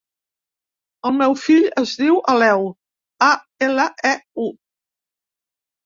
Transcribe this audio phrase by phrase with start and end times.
[1.09, 2.67] El meu fill es diu Aleu:
[3.29, 3.31] a,
[3.71, 4.53] ela, e, u.